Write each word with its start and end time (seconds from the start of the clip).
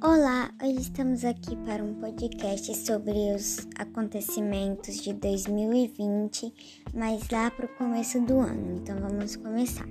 Hoje 0.00 0.80
estamos 0.80 1.24
aqui 1.24 1.56
para 1.56 1.82
um 1.82 1.92
podcast 1.94 2.72
sobre 2.76 3.34
os 3.34 3.66
acontecimentos 3.76 5.02
de 5.02 5.12
2020, 5.12 6.54
mas 6.94 7.28
lá 7.30 7.50
para 7.50 7.66
o 7.66 7.76
começo 7.76 8.20
do 8.20 8.38
ano. 8.38 8.76
Então 8.76 8.96
vamos 9.00 9.34
começar. 9.34 9.88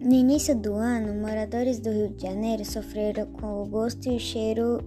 No 0.00 0.12
início 0.12 0.54
do 0.54 0.74
ano, 0.74 1.20
moradores 1.20 1.80
do 1.80 1.90
Rio 1.90 2.10
de 2.10 2.22
Janeiro 2.22 2.64
sofreram 2.64 3.26
com 3.32 3.62
o 3.62 3.66
gosto 3.66 4.08
e 4.08 4.14
o 4.14 4.20
cheiro 4.20 4.78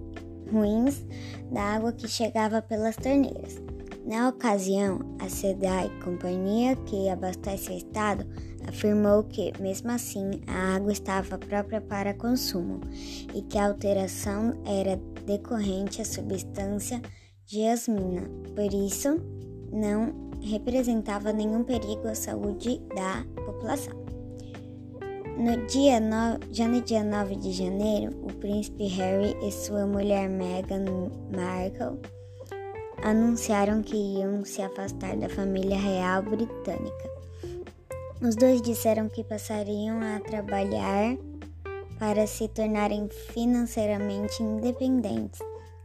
ruins 0.50 1.04
da 1.52 1.62
água 1.62 1.92
que 1.92 2.08
chegava 2.08 2.62
pelas 2.62 2.96
torneiras. 2.96 3.60
Na 4.04 4.28
ocasião, 4.28 5.00
a 5.18 5.30
SEDAI, 5.30 5.90
companhia 6.04 6.76
que 6.76 7.08
abastece 7.08 7.70
o 7.70 7.76
estado, 7.76 8.26
afirmou 8.68 9.24
que, 9.24 9.50
mesmo 9.58 9.90
assim, 9.90 10.42
a 10.46 10.76
água 10.76 10.92
estava 10.92 11.38
própria 11.38 11.80
para 11.80 12.12
consumo 12.12 12.82
e 13.32 13.40
que 13.40 13.56
a 13.56 13.66
alteração 13.66 14.60
era 14.66 15.00
decorrente 15.24 16.02
à 16.02 16.04
substância 16.04 17.00
diasmina, 17.46 18.28
por 18.54 18.74
isso 18.74 19.16
não 19.72 20.30
representava 20.42 21.32
nenhum 21.32 21.64
perigo 21.64 22.06
à 22.06 22.14
saúde 22.14 22.82
da 22.94 23.24
população. 23.46 24.04
No 25.38 25.66
dia 25.66 25.98
no... 25.98 26.38
Já 26.52 26.68
no 26.68 26.80
dia 26.82 27.02
9 27.02 27.36
de 27.36 27.52
janeiro, 27.52 28.14
o 28.22 28.32
príncipe 28.34 28.86
Harry 28.86 29.34
e 29.42 29.50
sua 29.50 29.86
mulher 29.86 30.28
Meghan 30.28 30.84
Markle 31.34 31.98
anunciaram 33.04 33.82
que 33.82 33.94
iam 33.94 34.44
se 34.46 34.62
afastar 34.62 35.14
da 35.16 35.28
família 35.28 35.78
real 35.78 36.22
britânica. 36.22 37.10
Os 38.22 38.34
dois 38.34 38.62
disseram 38.62 39.10
que 39.10 39.22
passariam 39.22 40.00
a 40.00 40.20
trabalhar 40.20 41.14
para 41.98 42.26
se 42.26 42.48
tornarem 42.48 43.06
financeiramente 43.32 44.42
independentes 44.42 45.38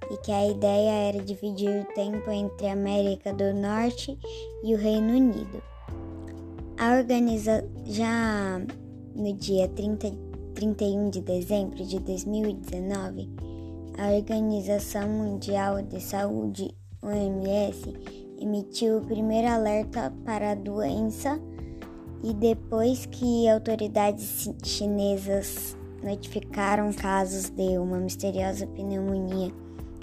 e 0.10 0.18
que 0.18 0.32
a 0.32 0.48
ideia 0.48 1.10
era 1.10 1.22
dividir 1.22 1.82
o 1.82 1.94
tempo 1.94 2.32
entre 2.32 2.68
a 2.68 2.74
América 2.74 3.34
do 3.34 3.54
Norte 3.54 4.18
e 4.64 4.74
o 4.74 4.78
Reino 4.78 5.10
Unido. 5.14 5.62
A 6.78 6.98
organiza 6.98 7.68
já 7.86 8.62
no 9.14 9.34
dia 9.34 9.68
30, 9.68 10.10
31 10.56 11.10
de 11.10 11.20
dezembro 11.20 11.86
de 11.86 12.00
2019, 12.00 13.30
a 13.98 14.12
Organização 14.14 15.10
Mundial 15.10 15.82
de 15.82 16.00
Saúde 16.00 16.74
OMS 17.02 17.94
emitiu 18.40 18.98
o 18.98 19.06
primeiro 19.06 19.48
alerta 19.48 20.14
para 20.26 20.52
a 20.52 20.56
doença 20.56 21.40
e 22.24 22.34
depois 22.34 23.06
que 23.06 23.48
autoridades 23.48 24.50
chinesas 24.64 25.78
notificaram 26.04 26.92
casos 26.94 27.50
de 27.50 27.78
uma 27.78 27.98
misteriosa 28.00 28.68
pneumonia 28.68 29.52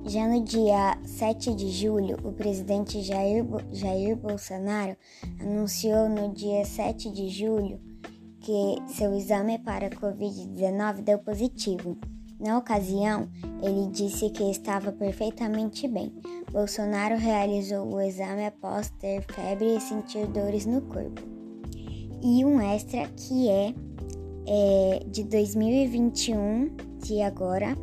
Já 0.05 0.27
no 0.27 0.43
dia 0.43 0.97
7 1.03 1.53
de 1.53 1.69
julho, 1.69 2.17
o 2.23 2.31
presidente 2.31 3.01
Jair, 3.01 3.45
Jair 3.71 4.15
Bolsonaro 4.15 4.95
anunciou 5.39 6.09
no 6.09 6.33
dia 6.33 6.65
7 6.65 7.11
de 7.11 7.29
julho 7.29 7.79
que 8.39 8.77
seu 8.87 9.13
exame 9.13 9.59
para 9.59 9.89
Covid-19 9.89 11.03
deu 11.03 11.19
positivo. 11.19 11.97
Na 12.39 12.57
ocasião, 12.57 13.27
ele 13.61 13.87
disse 13.91 14.29
que 14.29 14.43
estava 14.49 14.93
perfeitamente 14.93 15.87
bem. 15.87 16.13
Bolsonaro 16.51 17.17
realizou 17.17 17.93
o 17.93 17.99
exame 17.99 18.45
após 18.45 18.89
ter 18.91 19.21
febre 19.23 19.75
e 19.75 19.81
sentir 19.81 20.25
dores 20.27 20.65
no 20.65 20.81
corpo. 20.81 21.21
E 22.23 22.45
um 22.45 22.61
extra 22.61 23.07
que 23.09 23.49
é, 23.49 23.73
é 24.47 25.03
de 25.05 25.23
2021, 25.25 26.75
de 27.03 27.21
agora, 27.21 27.75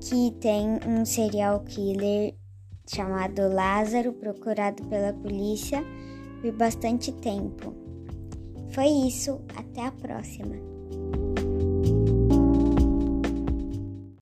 que 0.00 0.30
tem 0.40 0.78
um 0.86 1.04
serial 1.04 1.60
killer 1.60 2.34
chamado 2.86 3.52
Lázaro, 3.52 4.12
procurado 4.14 4.82
pela 4.84 5.12
polícia 5.12 5.82
por 6.40 6.52
bastante 6.52 7.12
tempo. 7.12 7.74
Foi 8.70 8.86
isso, 8.86 9.40
até 9.56 9.86
a 9.86 9.92
próxima! 9.92 10.56